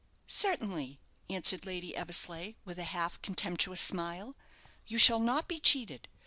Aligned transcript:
"Certainly!" 0.25 0.99
answered 1.29 1.63
Lady 1.63 1.95
Eversleigh, 1.95 2.53
with 2.65 2.79
a 2.79 2.85
half 2.85 3.21
contemptuous 3.21 3.79
smile. 3.81 4.35
"You 4.87 4.97
shall 4.97 5.19
not 5.19 5.47
be 5.47 5.59
cheated. 5.59 6.07